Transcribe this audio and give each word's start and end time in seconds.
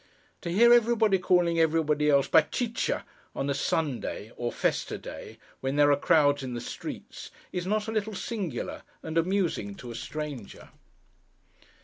To 0.41 0.49
hear 0.51 0.73
everybody 0.73 1.19
calling 1.19 1.59
everybody 1.59 2.09
else 2.09 2.27
Batcheetcha, 2.27 3.03
on 3.35 3.51
a 3.51 3.53
Sunday, 3.53 4.31
or 4.35 4.51
festa 4.51 4.97
day, 4.97 5.37
when 5.59 5.75
there 5.75 5.91
are 5.91 5.95
crowds 5.95 6.41
in 6.41 6.55
the 6.55 6.59
streets, 6.59 7.29
is 7.51 7.67
not 7.67 7.87
a 7.87 7.91
little 7.91 8.15
singular 8.15 8.81
and 9.03 9.15
amusing 9.15 9.75
to 9.75 9.91
a 9.91 9.95
stranger. 9.95 10.69